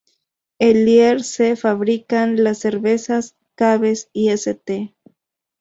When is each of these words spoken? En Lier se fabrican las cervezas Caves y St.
En 0.57 0.83
Lier 0.83 1.23
se 1.23 1.55
fabrican 1.55 2.43
las 2.43 2.57
cervezas 2.57 3.35
Caves 3.55 4.09
y 4.13 4.29
St. 4.29 4.95